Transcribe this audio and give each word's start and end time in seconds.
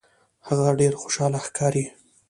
هغه 0.47 0.69
ډیر 0.79 0.93
خوشحاله 1.01 1.39
ښکاري. 1.47 1.85